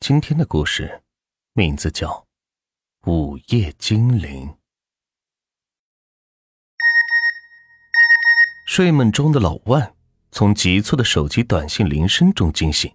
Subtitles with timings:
[0.00, 1.02] 今天的故事
[1.52, 2.26] 名字叫
[3.10, 4.48] 《午夜精灵》。
[8.66, 9.94] 睡梦中的老万
[10.32, 12.90] 从急促的手机短信铃声中惊醒，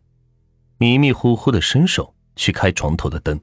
[0.79, 3.39] 迷迷糊糊的伸手去开床头的灯。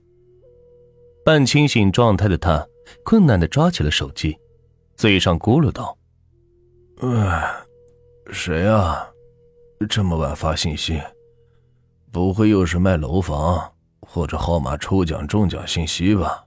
[1.25, 2.67] 半清醒状态的他
[3.05, 4.37] 困难的抓起了手机，
[4.97, 5.97] 嘴上咕噜道
[6.99, 7.65] ：“哎，
[8.33, 9.09] 谁啊？
[9.89, 11.01] 这么晚发信息？”
[12.13, 16.47] 不会又是卖楼房或者号码抽奖中奖信息吧？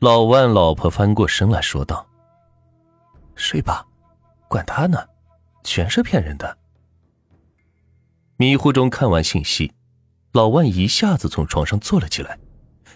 [0.00, 2.04] 老万老婆翻过身来说道
[3.36, 3.86] ：“睡吧，
[4.48, 5.06] 管他呢，
[5.62, 6.56] 全是骗人的。”
[8.38, 9.70] 迷糊中看完信息，
[10.32, 12.38] 老万一下子从床上坐了起来，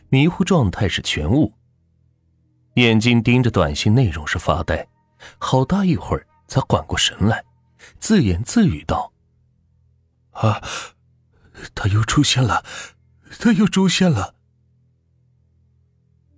[0.08, 1.52] 迷糊状态是全无，
[2.76, 4.88] 眼睛盯着短信内容是发呆，
[5.36, 7.44] 好大一会儿才缓过神来，
[8.00, 9.12] 自言自语道。
[10.36, 10.62] 啊！
[11.74, 12.64] 他又出现了，
[13.40, 14.34] 他又出现了。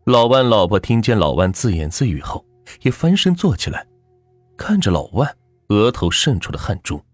[0.04, 2.44] 老万老婆听见老万自言自语后，
[2.82, 3.86] 也翻身坐起来，
[4.56, 5.36] 看着老万
[5.68, 7.04] 额头渗出的汗珠，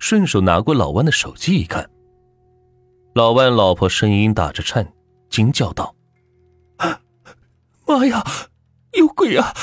[0.00, 1.88] 顺手拿过老万的手机一看。
[3.14, 4.92] 老万老婆声音打着颤，
[5.30, 5.94] 惊叫道
[7.86, 8.24] ：“妈呀，
[8.92, 9.54] 有鬼啊！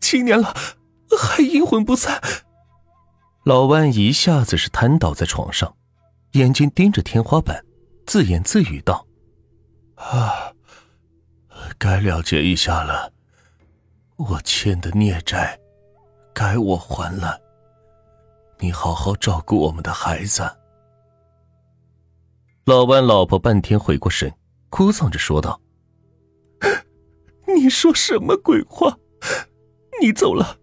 [0.00, 0.54] 七年了，
[1.18, 2.20] 还阴魂不散！”
[3.44, 5.76] 老万一下子是瘫倒在床上。
[6.32, 7.64] 眼睛盯着天花板，
[8.06, 9.04] 自言自语道
[9.96, 10.52] ：“啊，
[11.76, 13.12] 该了结一下了。
[14.16, 15.58] 我欠的孽债，
[16.32, 17.40] 该我还了。
[18.60, 20.48] 你好好照顾我们的孩子。”
[22.64, 24.32] 老万老婆半天回过神，
[24.68, 25.60] 哭丧着说道
[27.56, 28.96] ：“你说什么鬼话？
[30.00, 30.60] 你走了，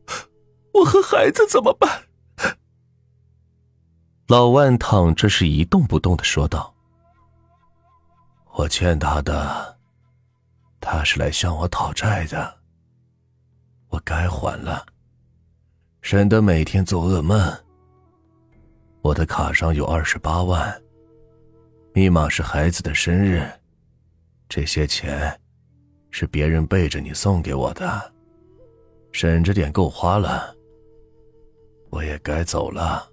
[0.75, 2.03] 我和孩子怎么办？”
[4.27, 6.75] 老万躺着是一动不动的说道
[8.55, 9.77] ：“我欠他的，
[10.81, 12.57] 他是来向我讨债的，
[13.87, 14.85] 我该还了，
[16.01, 17.39] 省得每天做噩梦。
[19.01, 20.81] 我的卡上有二十八万，
[21.93, 23.49] 密码是孩子的生日，
[24.49, 25.39] 这些钱
[26.11, 28.13] 是别人背着你送给我的，
[29.13, 30.53] 省着点够花了，
[31.91, 33.09] 我也该走了。”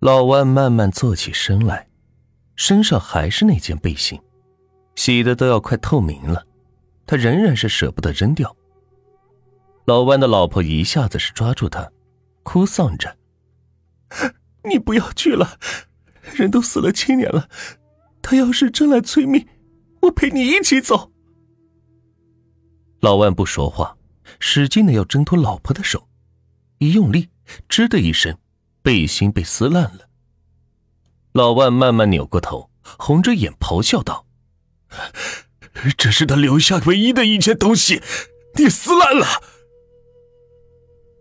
[0.00, 1.86] 老万慢慢坐起身来，
[2.56, 4.18] 身上还是那件背心，
[4.96, 6.46] 洗的都要快透明了，
[7.06, 8.56] 他仍然是舍不得扔掉。
[9.84, 11.92] 老万的老婆一下子是抓住他，
[12.42, 13.14] 哭丧着
[14.64, 15.58] ：“你不要去了，
[16.32, 17.50] 人都死了七年了，
[18.22, 19.46] 他要是真来催命，
[20.00, 21.12] 我陪你一起走。”
[23.00, 23.98] 老万不说话，
[24.38, 26.08] 使劲的要挣脱老婆的手，
[26.78, 27.28] 一用力，
[27.68, 28.34] 吱的一声。
[28.82, 30.08] 背心被撕烂了，
[31.32, 34.26] 老万慢慢扭过头，红着眼咆哮道
[35.96, 38.02] ：“这是他留下唯一的一件东西，
[38.54, 39.26] 你撕烂了！”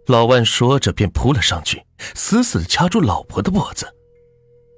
[0.07, 1.83] 老万说着便扑了上去，
[2.15, 3.93] 死死的掐住老婆的脖子。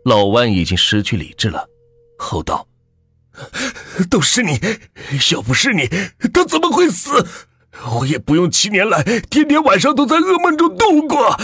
[0.03, 1.69] 老万已经失去理智了，
[2.18, 2.68] 吼道
[4.09, 4.59] ：“都是你，
[5.31, 5.88] 要不是你，
[6.34, 7.28] 他怎么会死？
[7.96, 11.38] 我也不用七年来天天晚上都在噩梦中度过。”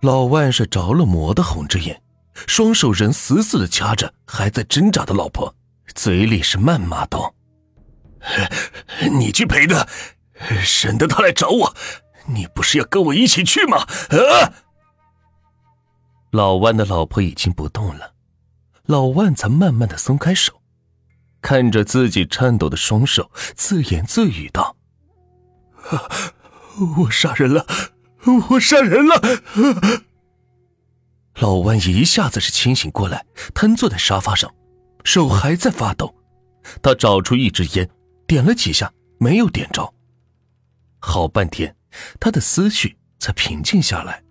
[0.00, 2.00] 老万是着了魔的，红着眼，
[2.46, 5.52] 双手仍死死的掐着还在挣扎的老婆，
[5.94, 7.34] 嘴里是谩骂道
[9.10, 9.86] ：“你去陪他，
[10.62, 11.74] 省得他来找我。
[12.26, 13.78] 你不是要跟我一起去吗？”
[14.14, 14.54] 啊！
[16.30, 18.12] 老万的老婆已经不动了，
[18.84, 20.62] 老万才慢慢的松开手，
[21.40, 24.76] 看着自己颤抖的双手，自言自语道
[26.98, 27.66] ：“我杀人了。”
[28.36, 29.20] 我杀人了！
[31.40, 33.24] 老万一下子是清醒过来，
[33.54, 34.52] 瘫坐在沙发上，
[35.04, 36.14] 手还在发抖。
[36.82, 37.88] 他找出一支烟，
[38.26, 39.94] 点了几下，没有点着。
[40.98, 41.74] 好半天，
[42.18, 44.22] 他的思绪才平静下来。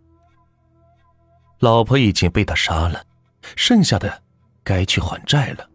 [1.60, 3.04] 老婆已经被他杀了，
[3.56, 4.22] 剩下的
[4.64, 5.68] 该去还债了。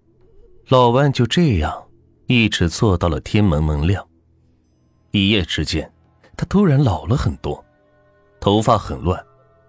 [0.69, 1.89] 老万就这样
[2.27, 4.07] 一直坐到了天蒙蒙亮。
[5.11, 5.91] 一夜之间，
[6.37, 7.65] 他突然老了很多。
[8.43, 9.25] 头发很乱，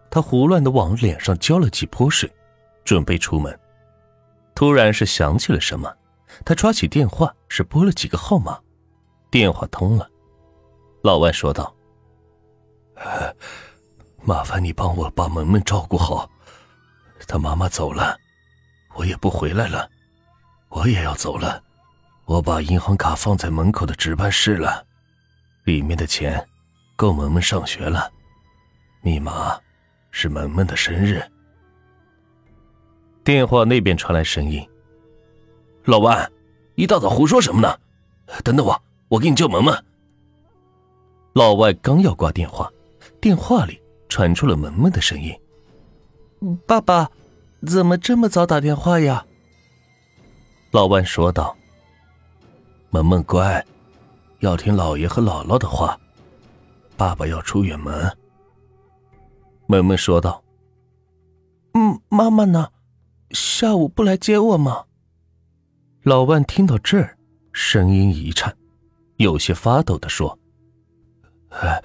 [0.10, 2.28] 他胡乱的往脸上浇了几泼水，
[2.84, 3.58] 准备出门。
[4.56, 5.96] 突然是想起了什么，
[6.44, 8.60] 他抓起电话是拨了几个号码，
[9.30, 10.10] 电话通了。
[11.04, 11.72] 老万说道
[14.25, 16.28] ：“麻烦你帮我把萌萌照顾好，
[17.28, 18.18] 他妈妈走了，
[18.96, 19.88] 我也不回来了，
[20.69, 21.62] 我也要走了。
[22.26, 24.84] 我把银行卡放在门口的值班室了，
[25.64, 26.44] 里面的钱
[26.96, 28.12] 够萌萌上学了。”
[29.04, 29.60] 密码
[30.12, 31.22] 是萌萌的生日。
[33.22, 34.66] 电话那边传来声音
[35.84, 36.32] ：“老万，
[36.76, 37.78] 一大早胡说什么呢？
[38.46, 39.78] 等等我，我给你叫萌萌。”
[41.36, 42.72] 老外刚要挂电话，
[43.20, 43.78] 电话里
[44.08, 45.38] 传出了萌萌的声音
[46.66, 47.12] ：“爸爸，
[47.68, 49.26] 怎么这么早打电话呀？”
[50.72, 51.54] 老万说道
[52.90, 53.66] ：“萌萌乖，
[54.40, 56.00] 要听姥爷和姥姥的话。
[56.96, 58.10] 爸爸要出远门。”
[59.68, 60.44] 萌萌说道
[61.74, 62.69] ：“嗯，妈妈呢？
[63.31, 64.86] 下午不来接我吗？”
[66.04, 67.18] 老万听到这儿，
[67.54, 68.56] 声音一颤，
[69.15, 70.38] 有些发抖的说
[71.50, 71.81] ：“哎，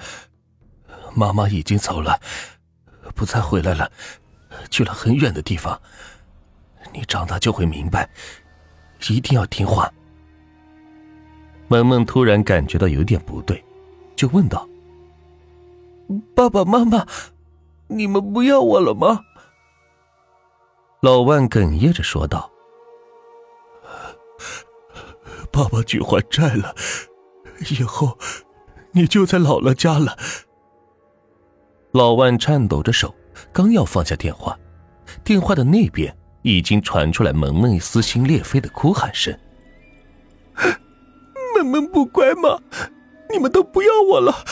[1.14, 2.20] 妈妈已经走了，
[3.14, 3.90] 不再回来了，
[4.70, 5.80] 去了很远的地方。
[6.92, 8.10] 你长大就会明白，
[9.08, 9.90] 一定要听话。”
[11.68, 13.64] 萌萌突然感觉到有点不对，
[14.16, 14.68] 就问道
[16.34, 17.06] ：“爸爸妈妈。”
[17.88, 19.24] 你们不要我了吗？
[21.00, 22.50] 老万哽咽着说道
[25.52, 26.74] ：“爸爸去还债了，
[27.70, 28.18] 以后
[28.92, 30.16] 你就在姥姥家了。”
[31.92, 33.14] 老万颤抖着手，
[33.52, 34.58] 刚要放下电话，
[35.24, 39.36] 电话的那边已经传出来萌萌撕心裂肺的哭喊声
[41.56, 42.60] ：“萌萌不乖吗？
[43.30, 44.44] 你们都不要我了，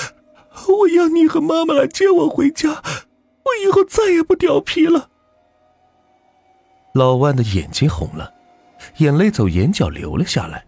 [0.68, 2.82] 我要你和妈妈来接我回家。”
[3.64, 5.10] 以后再也不调皮了。
[6.92, 8.32] 老万的眼睛红了，
[8.98, 10.64] 眼泪走眼角流了下来。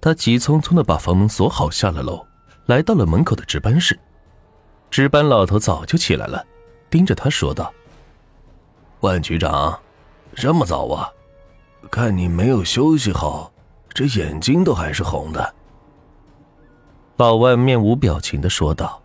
[0.00, 2.24] 他急匆匆的把房门锁好，下了楼，
[2.66, 3.98] 来到了门口的值班室。
[4.90, 6.46] 值班老头早就起来了，
[6.88, 7.74] 盯着他说道
[9.00, 9.76] ：“万局长，
[10.34, 11.10] 这么早啊？
[11.90, 13.52] 看你没有休息好，
[13.88, 15.54] 这眼睛都还是红的。”
[17.16, 19.02] 老万面无表情的说道：“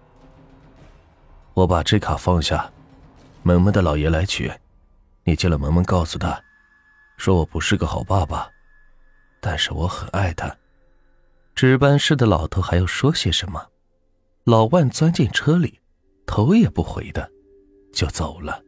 [1.55, 2.69] 我把这卡放下。”
[3.43, 4.51] 萌萌的姥爷来取，
[5.23, 6.39] 你见了萌萌，告诉他，
[7.17, 8.47] 说我不是个好爸爸，
[9.39, 10.55] 但是我很爱他。
[11.55, 13.67] 值班室的老头还要说些什么，
[14.43, 15.79] 老万钻进车里，
[16.25, 17.29] 头也不回的
[17.91, 18.63] 就走了。